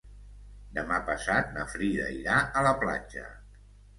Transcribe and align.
Demà 0.77 0.95
passat 1.09 1.51
na 1.57 1.65
Frida 1.75 2.09
irà 2.15 2.39
a 2.61 2.63
la 2.69 2.71
platja. 2.85 3.29